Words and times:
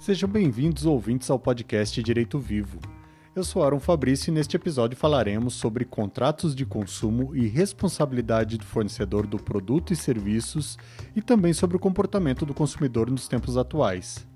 Sejam 0.00 0.26
bem-vindos, 0.26 0.86
ouvintes, 0.86 1.28
ao 1.28 1.38
podcast 1.38 2.02
Direito 2.02 2.38
Vivo. 2.38 2.78
Eu 3.36 3.44
sou 3.44 3.62
Aaron 3.62 3.78
Fabrício 3.78 4.30
e 4.30 4.34
neste 4.34 4.56
episódio 4.56 4.96
falaremos 4.96 5.52
sobre 5.52 5.84
contratos 5.84 6.54
de 6.54 6.64
consumo 6.64 7.36
e 7.36 7.46
responsabilidade 7.46 8.56
do 8.56 8.64
fornecedor 8.64 9.26
do 9.26 9.36
produto 9.36 9.92
e 9.92 9.96
serviços 9.96 10.78
e 11.14 11.20
também 11.20 11.52
sobre 11.52 11.76
o 11.76 11.78
comportamento 11.78 12.46
do 12.46 12.54
consumidor 12.54 13.10
nos 13.10 13.28
tempos 13.28 13.58
atuais. 13.58 14.26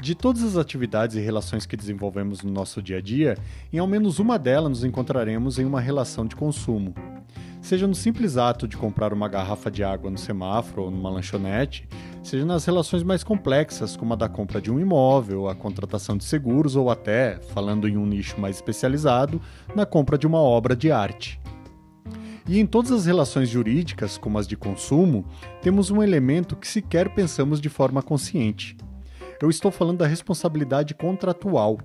De 0.00 0.14
todas 0.14 0.44
as 0.44 0.56
atividades 0.56 1.16
e 1.16 1.20
relações 1.20 1.66
que 1.66 1.76
desenvolvemos 1.76 2.42
no 2.42 2.52
nosso 2.52 2.80
dia 2.80 2.98
a 2.98 3.00
dia, 3.00 3.36
em 3.72 3.80
ao 3.80 3.86
menos 3.88 4.20
uma 4.20 4.38
delas 4.38 4.70
nos 4.70 4.84
encontraremos 4.84 5.58
em 5.58 5.64
uma 5.64 5.80
relação 5.80 6.24
de 6.24 6.36
consumo. 6.36 6.94
Seja 7.60 7.88
no 7.88 7.96
simples 7.96 8.36
ato 8.36 8.68
de 8.68 8.76
comprar 8.76 9.12
uma 9.12 9.26
garrafa 9.26 9.68
de 9.72 9.82
água 9.82 10.08
no 10.08 10.16
semáforo 10.16 10.84
ou 10.84 10.90
numa 10.92 11.10
lanchonete, 11.10 11.88
seja 12.26 12.44
nas 12.44 12.64
relações 12.64 13.04
mais 13.04 13.22
complexas, 13.22 13.96
como 13.96 14.12
a 14.12 14.16
da 14.16 14.28
compra 14.28 14.60
de 14.60 14.70
um 14.70 14.80
imóvel, 14.80 15.48
a 15.48 15.54
contratação 15.54 16.16
de 16.16 16.24
seguros 16.24 16.74
ou 16.74 16.90
até, 16.90 17.38
falando 17.54 17.88
em 17.88 17.96
um 17.96 18.04
nicho 18.04 18.40
mais 18.40 18.56
especializado, 18.56 19.40
na 19.76 19.86
compra 19.86 20.18
de 20.18 20.26
uma 20.26 20.40
obra 20.40 20.74
de 20.74 20.90
arte. 20.90 21.40
E 22.48 22.58
em 22.58 22.66
todas 22.66 22.90
as 22.90 23.06
relações 23.06 23.48
jurídicas, 23.48 24.18
como 24.18 24.38
as 24.38 24.46
de 24.46 24.56
consumo, 24.56 25.24
temos 25.62 25.90
um 25.90 26.02
elemento 26.02 26.56
que 26.56 26.66
sequer 26.66 27.14
pensamos 27.14 27.60
de 27.60 27.68
forma 27.68 28.02
consciente. 28.02 28.76
Eu 29.40 29.48
estou 29.48 29.70
falando 29.70 29.98
da 29.98 30.06
responsabilidade 30.06 30.94
contratual. 30.94 31.78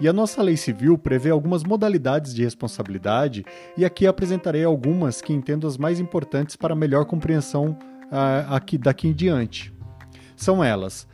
E 0.00 0.08
a 0.08 0.12
nossa 0.12 0.42
lei 0.42 0.56
civil 0.56 0.96
prevê 0.98 1.30
algumas 1.30 1.64
modalidades 1.64 2.32
de 2.32 2.44
responsabilidade, 2.44 3.44
e 3.76 3.84
aqui 3.84 4.06
apresentarei 4.06 4.64
algumas 4.64 5.20
que 5.20 5.32
entendo 5.32 5.66
as 5.66 5.76
mais 5.76 5.98
importantes 5.98 6.54
para 6.54 6.76
melhor 6.76 7.04
compreensão 7.04 7.76
aqui, 8.48 8.78
daqui 8.78 9.08
em 9.08 9.12
diante. 9.12 9.72
São 10.36 10.62
elas 10.62 11.06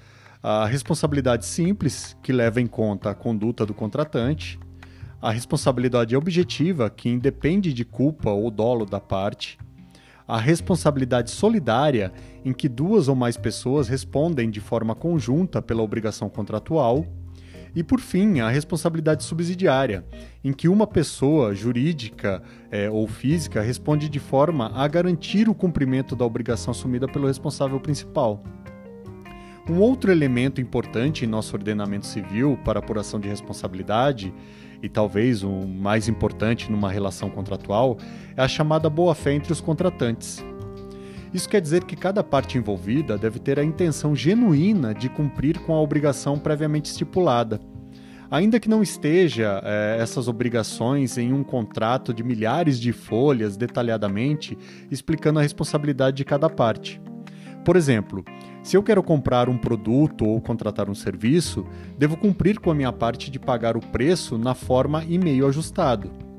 a 0.42 0.64
responsabilidade 0.64 1.44
simples, 1.44 2.16
que 2.22 2.32
leva 2.32 2.60
em 2.60 2.66
conta 2.66 3.10
a 3.10 3.14
conduta 3.14 3.66
do 3.66 3.74
contratante, 3.74 4.58
a 5.20 5.30
responsabilidade 5.30 6.16
objetiva, 6.16 6.88
que 6.88 7.10
independe 7.10 7.74
de 7.74 7.84
culpa 7.84 8.30
ou 8.30 8.50
dolo 8.50 8.86
da 8.86 8.98
parte, 8.98 9.58
a 10.26 10.38
responsabilidade 10.38 11.30
solidária, 11.30 12.12
em 12.44 12.52
que 12.52 12.68
duas 12.68 13.08
ou 13.08 13.14
mais 13.14 13.36
pessoas 13.36 13.88
respondem 13.88 14.50
de 14.50 14.60
forma 14.60 14.94
conjunta 14.94 15.60
pela 15.60 15.82
obrigação 15.82 16.30
contratual, 16.30 17.04
e, 17.74 17.82
por 17.82 18.00
fim, 18.00 18.40
a 18.40 18.48
responsabilidade 18.48 19.24
subsidiária, 19.24 20.04
em 20.42 20.52
que 20.52 20.68
uma 20.68 20.86
pessoa 20.86 21.54
jurídica 21.54 22.42
é, 22.70 22.90
ou 22.90 23.06
física 23.06 23.60
responde 23.60 24.08
de 24.08 24.18
forma 24.18 24.70
a 24.74 24.86
garantir 24.88 25.48
o 25.48 25.54
cumprimento 25.54 26.14
da 26.16 26.24
obrigação 26.24 26.72
assumida 26.72 27.06
pelo 27.06 27.26
responsável 27.26 27.78
principal. 27.80 28.42
Um 29.68 29.78
outro 29.78 30.10
elemento 30.10 30.60
importante 30.60 31.24
em 31.24 31.28
nosso 31.28 31.54
ordenamento 31.54 32.06
civil 32.06 32.58
para 32.64 32.78
apuração 32.78 33.20
de 33.20 33.28
responsabilidade, 33.28 34.34
e 34.82 34.88
talvez 34.88 35.42
o 35.42 35.50
mais 35.50 36.08
importante 36.08 36.70
numa 36.72 36.90
relação 36.90 37.30
contratual, 37.30 37.98
é 38.36 38.42
a 38.42 38.48
chamada 38.48 38.88
boa-fé 38.88 39.32
entre 39.32 39.52
os 39.52 39.60
contratantes. 39.60 40.42
Isso 41.32 41.48
quer 41.48 41.60
dizer 41.60 41.84
que 41.84 41.94
cada 41.94 42.24
parte 42.24 42.58
envolvida 42.58 43.16
deve 43.16 43.38
ter 43.38 43.58
a 43.58 43.64
intenção 43.64 44.16
genuína 44.16 44.92
de 44.92 45.08
cumprir 45.08 45.58
com 45.60 45.72
a 45.74 45.80
obrigação 45.80 46.38
previamente 46.38 46.90
estipulada. 46.90 47.60
Ainda 48.28 48.60
que 48.60 48.68
não 48.68 48.82
esteja 48.82 49.60
é, 49.64 49.98
essas 50.00 50.28
obrigações 50.28 51.18
em 51.18 51.32
um 51.32 51.42
contrato 51.42 52.14
de 52.14 52.22
milhares 52.22 52.78
de 52.78 52.92
folhas 52.92 53.56
detalhadamente 53.56 54.56
explicando 54.90 55.38
a 55.38 55.42
responsabilidade 55.42 56.16
de 56.16 56.24
cada 56.24 56.48
parte. 56.48 57.00
Por 57.64 57.76
exemplo, 57.76 58.24
se 58.62 58.76
eu 58.76 58.82
quero 58.82 59.02
comprar 59.02 59.48
um 59.48 59.56
produto 59.56 60.26
ou 60.26 60.40
contratar 60.40 60.88
um 60.88 60.94
serviço, 60.94 61.66
devo 61.98 62.16
cumprir 62.16 62.58
com 62.58 62.70
a 62.70 62.74
minha 62.74 62.92
parte 62.92 63.30
de 63.30 63.38
pagar 63.38 63.76
o 63.76 63.80
preço 63.80 64.36
na 64.36 64.54
forma 64.54 65.04
e 65.08 65.18
meio 65.18 65.46
ajustado. 65.46 66.29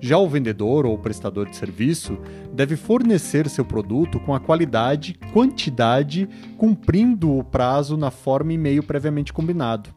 Já 0.00 0.18
o 0.18 0.28
vendedor 0.28 0.84
ou 0.84 0.98
prestador 0.98 1.48
de 1.48 1.56
serviço 1.56 2.18
deve 2.52 2.76
fornecer 2.76 3.48
seu 3.48 3.64
produto 3.64 4.20
com 4.20 4.34
a 4.34 4.40
qualidade, 4.40 5.18
quantidade, 5.32 6.28
cumprindo 6.58 7.36
o 7.36 7.42
prazo 7.42 7.96
na 7.96 8.10
forma 8.10 8.52
e 8.52 8.58
meio 8.58 8.82
previamente 8.82 9.32
combinado. 9.32 9.90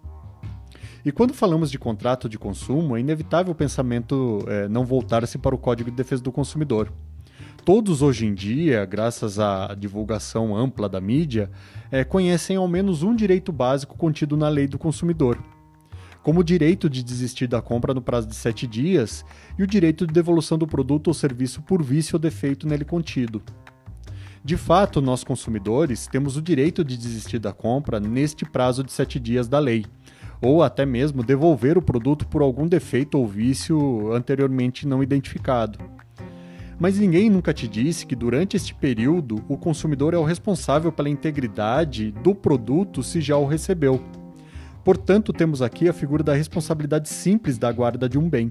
E 1.04 1.12
quando 1.12 1.34
falamos 1.34 1.72
de 1.72 1.80
contrato 1.80 2.28
de 2.28 2.38
consumo, 2.38 2.96
é 2.96 3.00
inevitável 3.00 3.52
o 3.54 3.56
pensamento 3.56 4.44
é, 4.48 4.68
não 4.68 4.86
voltar-se 4.86 5.38
para 5.38 5.56
o 5.56 5.58
Código 5.58 5.90
de 5.90 5.98
Defesa 5.98 6.22
do 6.22 6.32
Consumidor. 6.32 6.92
Todos 7.66 8.02
hoje 8.02 8.26
em 8.26 8.34
dia, 8.34 8.86
graças 8.86 9.40
à 9.40 9.76
divulgação 9.78 10.56
ampla 10.56 10.90
da 10.90 11.00
mídia, 11.00 11.50
é, 11.92 12.04
conhecem 12.04 12.58
ao 12.58 12.68
menos 12.68 13.04
um 13.04 13.16
direito 13.16 13.52
básico 13.52 13.98
contido 13.98 14.36
na 14.36 14.50
Lei 14.50 14.68
do 14.68 14.78
Consumidor 14.78 15.38
como 16.24 16.42
o 16.42 16.44
direito 16.44 16.90
de 16.90 17.04
desistir 17.04 17.48
da 17.48 17.62
compra 17.62 17.94
no 17.94 18.02
prazo 18.02 18.28
de 18.28 18.36
sete 18.36 18.68
dias 18.68 19.24
e 19.58 19.64
o 19.64 19.68
direito 19.68 20.06
de 20.06 20.14
devolução 20.14 20.58
do 20.58 20.68
produto 20.68 21.08
ou 21.08 21.14
serviço 21.14 21.62
por 21.62 21.82
vício 21.82 22.16
ou 22.16 22.20
defeito 22.20 22.68
nele 22.68 22.86
contido. 22.86 23.42
De 24.44 24.56
fato, 24.56 25.02
nós 25.02 25.24
consumidores 25.24 26.08
temos 26.08 26.38
o 26.38 26.42
direito 26.42 26.84
de 26.84 26.98
desistir 26.98 27.40
da 27.40 27.52
compra 27.52 28.00
neste 28.00 28.46
prazo 28.46 28.84
de 28.84 28.92
sete 28.92 29.20
dias 29.20 29.48
da 29.48 29.60
lei, 29.60 29.86
ou 30.42 30.64
até 30.64 30.86
mesmo 30.86 31.24
devolver 31.24 31.78
o 31.78 31.82
produto 31.82 32.26
por 32.28 32.42
algum 32.42 32.66
defeito 32.66 33.18
ou 33.18 33.28
vício 33.28 34.14
anteriormente 34.14 34.88
não 34.88 35.04
identificado. 35.04 35.78
Mas 36.80 36.98
ninguém 36.98 37.30
nunca 37.30 37.54
te 37.54 37.68
disse 37.68 38.06
que 38.06 38.16
durante 38.16 38.56
este 38.56 38.74
período 38.74 39.44
o 39.50 39.58
consumidor 39.58 40.14
é 40.14 40.18
o 40.18 40.24
responsável 40.24 40.92
pela 40.94 41.10
integridade 41.10 42.12
do 42.12 42.34
produto 42.34 43.04
se 43.04 43.20
já 43.20 43.36
o 43.36 43.46
recebeu. 43.46 44.02
Portanto, 44.90 45.32
temos 45.32 45.62
aqui 45.62 45.88
a 45.88 45.94
figura 45.94 46.24
da 46.24 46.34
responsabilidade 46.34 47.10
simples 47.10 47.60
da 47.60 47.72
guarda 47.72 48.10
de 48.10 48.18
um 48.18 48.28
bem. 48.28 48.50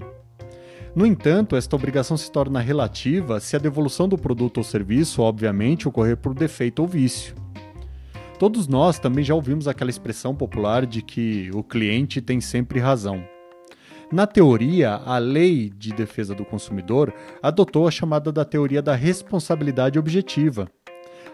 No 0.95 1.05
entanto, 1.05 1.53
esta 1.53 1.75
obrigação 1.75 2.15
se 2.15 2.31
torna 2.31 2.61
relativa 2.61 3.41
se 3.41 3.57
a 3.57 3.59
devolução 3.59 4.07
do 4.07 4.17
produto 4.17 4.59
ou 4.59 4.63
serviço, 4.63 5.21
obviamente, 5.21 5.85
ocorrer 5.85 6.15
por 6.15 6.33
defeito 6.33 6.79
ou 6.79 6.87
vício. 6.87 7.35
Todos 8.39 8.69
nós 8.69 8.97
também 8.97 9.21
já 9.21 9.35
ouvimos 9.35 9.67
aquela 9.67 9.89
expressão 9.89 10.33
popular 10.33 10.85
de 10.85 11.01
que 11.01 11.51
o 11.53 11.61
cliente 11.61 12.21
tem 12.21 12.39
sempre 12.39 12.79
razão. 12.79 13.21
Na 14.09 14.25
teoria, 14.25 14.93
a 14.93 15.17
Lei 15.17 15.69
de 15.69 15.91
Defesa 15.91 16.33
do 16.33 16.45
Consumidor 16.45 17.13
adotou 17.43 17.85
a 17.85 17.91
chamada 17.91 18.31
da 18.31 18.45
teoria 18.45 18.81
da 18.81 18.95
responsabilidade 18.95 19.99
objetiva, 19.99 20.71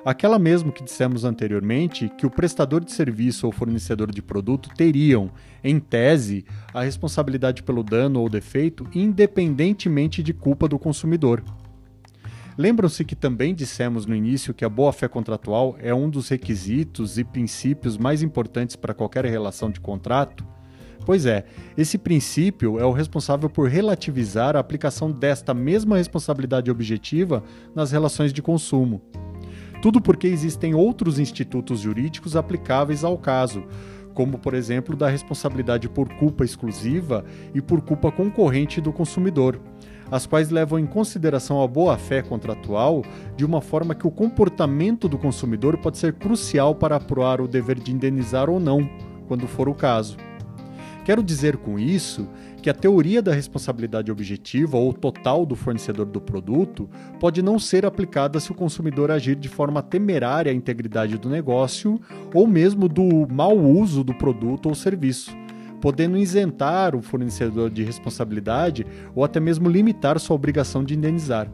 Aquela 0.05 0.37
mesmo 0.37 0.71
que 0.71 0.83
dissemos 0.83 1.25
anteriormente, 1.25 2.09
que 2.15 2.27
o 2.27 2.29
prestador 2.29 2.85
de 2.85 2.91
serviço 2.91 3.47
ou 3.47 3.51
fornecedor 3.51 4.11
de 4.11 4.21
produto 4.21 4.69
teriam, 4.77 5.31
em 5.63 5.79
tese, 5.79 6.45
a 6.71 6.83
responsabilidade 6.83 7.63
pelo 7.63 7.81
dano 7.81 8.21
ou 8.21 8.29
defeito, 8.29 8.87
independentemente 8.93 10.21
de 10.21 10.31
culpa 10.31 10.67
do 10.67 10.77
consumidor. 10.77 11.43
Lembram-se 12.55 13.03
que 13.03 13.15
também 13.15 13.55
dissemos 13.55 14.05
no 14.05 14.13
início 14.13 14.53
que 14.53 14.63
a 14.63 14.69
boa-fé 14.69 15.07
contratual 15.07 15.75
é 15.79 15.91
um 15.91 16.07
dos 16.07 16.29
requisitos 16.29 17.17
e 17.17 17.23
princípios 17.23 17.97
mais 17.97 18.21
importantes 18.21 18.75
para 18.75 18.93
qualquer 18.93 19.25
relação 19.25 19.71
de 19.71 19.79
contrato? 19.79 20.45
Pois 21.03 21.25
é, 21.25 21.45
esse 21.75 21.97
princípio 21.97 22.79
é 22.79 22.85
o 22.85 22.91
responsável 22.91 23.49
por 23.49 23.67
relativizar 23.67 24.55
a 24.55 24.59
aplicação 24.59 25.11
desta 25.11 25.51
mesma 25.51 25.97
responsabilidade 25.97 26.69
objetiva 26.69 27.43
nas 27.73 27.91
relações 27.91 28.31
de 28.31 28.41
consumo. 28.41 29.01
Tudo 29.81 30.01
porque 30.01 30.27
existem 30.27 30.73
outros 30.73 31.19
institutos 31.19 31.79
jurídicos 31.79 32.35
aplicáveis 32.35 33.03
ao 33.03 33.17
caso, 33.17 33.63
como 34.13 34.39
por 34.39 34.53
exemplo 34.53 34.95
da 34.95 35.09
responsabilidade 35.09 35.89
por 35.89 36.09
culpa 36.15 36.43
exclusiva 36.43 37.23
e 37.53 37.61
por 37.61 37.81
culpa 37.81 38.11
concorrente 38.11 38.79
do 38.81 38.91
consumidor, 38.91 39.59
as 40.09 40.25
quais 40.25 40.49
levam 40.49 40.79
em 40.79 40.85
consideração 40.85 41.61
a 41.61 41.67
boa-fé 41.67 42.21
contratual 42.21 43.03
de 43.35 43.45
uma 43.45 43.61
forma 43.61 43.93
que 43.93 44.07
o 44.07 44.11
comportamento 44.11 45.09
do 45.09 45.17
consumidor 45.17 45.77
pode 45.77 45.97
ser 45.97 46.13
crucial 46.13 46.73
para 46.73 46.95
aprovar 46.95 47.41
o 47.41 47.47
dever 47.47 47.79
de 47.79 47.91
indenizar 47.91 48.49
ou 48.49 48.59
não, 48.59 48.89
quando 49.27 49.47
for 49.47 49.67
o 49.67 49.75
caso. 49.75 50.17
Quero 51.05 51.21
dizer 51.21 51.57
com 51.57 51.77
isso 51.77 52.27
que 52.63 52.69
a 52.69 52.73
teoria 52.73 53.21
da 53.21 53.31
responsabilidade 53.31 54.11
objetiva 54.11 54.75
ou 54.75 54.91
total 54.91 55.45
do 55.45 55.55
fornecedor 55.55 56.07
do 56.07 56.19
produto 56.19 56.89
pode 57.19 57.43
não 57.43 57.59
ser 57.59 57.85
aplicada 57.85 58.39
se 58.39 58.51
o 58.51 58.55
consumidor 58.55 59.11
agir 59.11 59.35
de 59.35 59.47
forma 59.47 59.83
temerária 59.83 60.51
à 60.51 60.55
integridade 60.55 61.19
do 61.19 61.29
negócio 61.29 62.01
ou 62.33 62.47
mesmo 62.47 62.89
do 62.89 63.27
mau 63.31 63.55
uso 63.55 64.03
do 64.03 64.15
produto 64.15 64.67
ou 64.67 64.73
serviço, 64.73 65.29
podendo 65.79 66.17
isentar 66.17 66.95
o 66.95 67.03
fornecedor 67.03 67.69
de 67.69 67.83
responsabilidade 67.83 68.83
ou 69.13 69.23
até 69.23 69.39
mesmo 69.39 69.69
limitar 69.69 70.19
sua 70.19 70.35
obrigação 70.35 70.83
de 70.83 70.95
indenizar. 70.95 71.47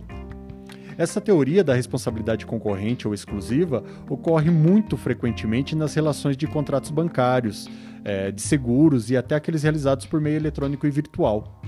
Essa 1.01 1.19
teoria 1.19 1.63
da 1.63 1.73
responsabilidade 1.73 2.45
concorrente 2.45 3.07
ou 3.07 3.13
exclusiva 3.15 3.83
ocorre 4.07 4.51
muito 4.51 4.95
frequentemente 4.95 5.75
nas 5.75 5.95
relações 5.95 6.37
de 6.37 6.45
contratos 6.45 6.91
bancários, 6.91 7.67
é, 8.05 8.31
de 8.31 8.39
seguros 8.39 9.09
e 9.09 9.17
até 9.17 9.33
aqueles 9.33 9.63
realizados 9.63 10.05
por 10.05 10.21
meio 10.21 10.35
eletrônico 10.35 10.85
e 10.85 10.91
virtual. 10.91 11.59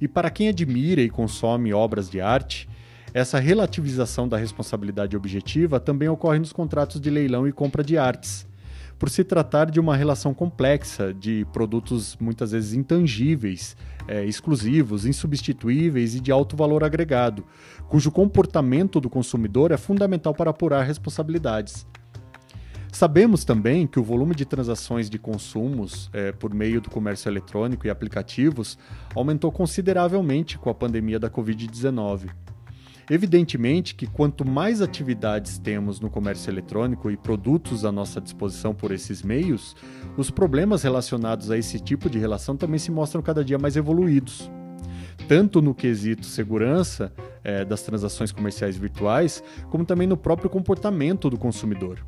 E 0.00 0.08
para 0.08 0.30
quem 0.30 0.48
admira 0.48 1.02
e 1.02 1.10
consome 1.10 1.74
obras 1.74 2.08
de 2.08 2.22
arte, 2.22 2.66
essa 3.12 3.38
relativização 3.38 4.26
da 4.26 4.38
responsabilidade 4.38 5.14
objetiva 5.14 5.78
também 5.78 6.08
ocorre 6.08 6.38
nos 6.38 6.50
contratos 6.50 7.02
de 7.02 7.10
leilão 7.10 7.46
e 7.46 7.52
compra 7.52 7.84
de 7.84 7.98
artes, 7.98 8.46
por 8.98 9.08
se 9.08 9.22
tratar 9.22 9.70
de 9.70 9.78
uma 9.78 9.96
relação 9.96 10.34
complexa 10.34 11.14
de 11.14 11.46
produtos 11.52 12.16
muitas 12.20 12.50
vezes 12.50 12.74
intangíveis, 12.74 13.76
é, 14.08 14.24
exclusivos, 14.24 15.06
insubstituíveis 15.06 16.14
e 16.14 16.20
de 16.20 16.32
alto 16.32 16.56
valor 16.56 16.82
agregado, 16.82 17.44
cujo 17.88 18.10
comportamento 18.10 19.00
do 19.00 19.08
consumidor 19.08 19.70
é 19.70 19.76
fundamental 19.76 20.34
para 20.34 20.50
apurar 20.50 20.82
responsabilidades. 20.82 21.86
Sabemos 22.90 23.44
também 23.44 23.86
que 23.86 24.00
o 24.00 24.02
volume 24.02 24.34
de 24.34 24.44
transações 24.44 25.08
de 25.08 25.18
consumos 25.18 26.10
é, 26.12 26.32
por 26.32 26.52
meio 26.52 26.80
do 26.80 26.90
comércio 26.90 27.28
eletrônico 27.28 27.86
e 27.86 27.90
aplicativos 27.90 28.78
aumentou 29.14 29.52
consideravelmente 29.52 30.58
com 30.58 30.70
a 30.70 30.74
pandemia 30.74 31.18
da 31.18 31.30
Covid-19. 31.30 32.30
Evidentemente 33.10 33.94
que 33.94 34.06
quanto 34.06 34.46
mais 34.46 34.82
atividades 34.82 35.58
temos 35.58 35.98
no 35.98 36.10
comércio 36.10 36.50
eletrônico 36.50 37.10
e 37.10 37.16
produtos 37.16 37.84
à 37.84 37.90
nossa 37.90 38.20
disposição 38.20 38.74
por 38.74 38.92
esses 38.92 39.22
meios, 39.22 39.74
os 40.16 40.30
problemas 40.30 40.82
relacionados 40.82 41.50
a 41.50 41.56
esse 41.56 41.80
tipo 41.80 42.10
de 42.10 42.18
relação 42.18 42.54
também 42.54 42.78
se 42.78 42.90
mostram 42.90 43.22
cada 43.22 43.42
dia 43.42 43.58
mais 43.58 43.76
evoluídos. 43.76 44.50
Tanto 45.26 45.62
no 45.62 45.74
quesito 45.74 46.26
segurança 46.26 47.12
é, 47.42 47.64
das 47.64 47.82
transações 47.82 48.30
comerciais 48.30 48.76
virtuais, 48.76 49.42
como 49.70 49.86
também 49.86 50.06
no 50.06 50.16
próprio 50.16 50.50
comportamento 50.50 51.30
do 51.30 51.38
consumidor. 51.38 52.04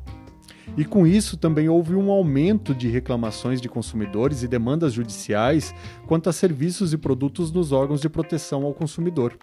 E 0.77 0.85
com 0.85 1.05
isso 1.05 1.35
também 1.35 1.67
houve 1.67 1.95
um 1.95 2.11
aumento 2.11 2.75
de 2.75 2.87
reclamações 2.87 3.59
de 3.59 3.67
consumidores 3.67 4.43
e 4.43 4.47
demandas 4.47 4.93
judiciais 4.93 5.73
quanto 6.07 6.29
a 6.29 6.33
serviços 6.33 6.93
e 6.93 6.97
produtos 6.97 7.51
nos 7.51 7.71
órgãos 7.71 8.01
de 8.01 8.07
proteção 8.07 8.63
ao 8.63 8.73
consumidor. 8.73 9.37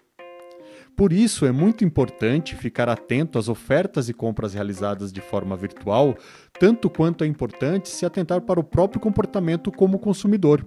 Por 0.99 1.13
isso, 1.13 1.45
é 1.45 1.51
muito 1.53 1.85
importante 1.85 2.57
ficar 2.57 2.89
atento 2.89 3.39
às 3.39 3.47
ofertas 3.47 4.09
e 4.09 4.13
compras 4.13 4.53
realizadas 4.53 5.13
de 5.13 5.21
forma 5.21 5.55
virtual, 5.55 6.13
tanto 6.59 6.89
quanto 6.89 7.23
é 7.23 7.27
importante 7.27 7.87
se 7.87 8.05
atentar 8.05 8.41
para 8.41 8.59
o 8.59 8.65
próprio 8.65 8.99
comportamento 8.99 9.71
como 9.71 9.97
consumidor. 9.97 10.65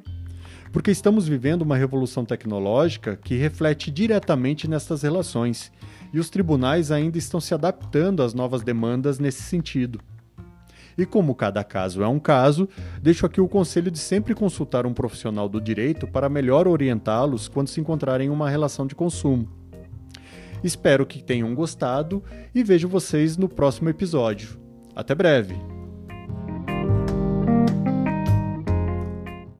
Porque 0.73 0.90
estamos 0.90 1.29
vivendo 1.29 1.61
uma 1.61 1.76
revolução 1.76 2.25
tecnológica 2.25 3.14
que 3.14 3.37
reflete 3.37 3.90
diretamente 3.90 4.67
nessas 4.67 5.02
relações, 5.02 5.70
e 6.14 6.19
os 6.19 6.31
tribunais 6.31 6.90
ainda 6.90 7.19
estão 7.19 7.38
se 7.38 7.52
adaptando 7.52 8.23
às 8.23 8.32
novas 8.32 8.62
demandas 8.62 9.19
nesse 9.19 9.43
sentido. 9.43 10.00
E 10.96 11.05
como 11.05 11.34
cada 11.34 11.62
caso 11.62 12.02
é 12.02 12.08
um 12.08 12.19
caso, 12.19 12.67
deixo 13.02 13.26
aqui 13.26 13.38
o 13.38 13.46
conselho 13.46 13.90
de 13.90 13.99
sempre 13.99 14.34
consultar 14.34 14.87
um 14.87 14.94
profissional 14.94 15.46
do 15.46 15.61
direito 15.61 16.06
para 16.06 16.31
melhor 16.31 16.67
orientá-los 16.67 17.49
quando 17.49 17.69
se 17.69 17.82
encontrarem 17.82 18.29
em 18.29 18.31
uma 18.31 18.49
relação 18.49 18.87
de 18.87 18.94
consumo. 18.94 19.61
Espero 20.62 21.06
que 21.06 21.23
tenham 21.23 21.55
gostado 21.55 22.23
e 22.55 22.62
vejo 22.62 22.88
vocês 22.88 23.37
no 23.37 23.49
próximo 23.49 23.88
episódio. 23.88 24.61
Até 24.94 25.14
breve! 25.14 25.71